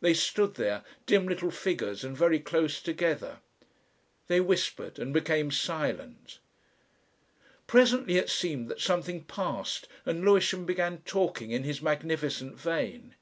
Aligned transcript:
They 0.00 0.14
stood 0.14 0.54
there, 0.54 0.84
dim 1.04 1.28
little 1.28 1.50
figures 1.50 2.02
and 2.02 2.16
very 2.16 2.40
close 2.40 2.80
together. 2.80 3.40
They 4.26 4.40
whispered 4.40 4.98
and 4.98 5.12
became 5.12 5.50
silent. 5.50 6.38
Presently 7.66 8.16
it 8.16 8.30
seemed 8.30 8.70
that 8.70 8.80
something 8.80 9.24
passed 9.24 9.86
and 10.06 10.24
Lewisham 10.24 10.64
began 10.64 11.02
talking 11.04 11.50
in 11.50 11.64
his 11.64 11.82
magnificent 11.82 12.56
vein. 12.58 13.16